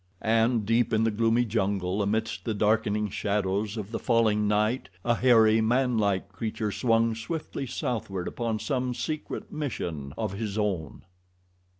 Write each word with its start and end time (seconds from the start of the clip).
And 0.23 0.65
deep 0.65 0.93
in 0.93 1.03
the 1.03 1.11
gloomy 1.11 1.45
jungle 1.45 2.01
amidst 2.01 2.43
the 2.43 2.55
darkening 2.55 3.07
shadows 3.09 3.77
of 3.77 3.91
the 3.91 3.99
falling 3.99 4.47
night 4.47 4.89
a 5.05 5.13
hairy, 5.13 5.61
manlike 5.61 6.29
creature 6.29 6.71
swung 6.71 7.13
swiftly 7.13 7.67
southward 7.67 8.27
upon 8.27 8.57
some 8.57 8.95
secret 8.95 9.51
mission 9.51 10.11
of 10.17 10.33
his 10.33 10.57
own. 10.57 11.03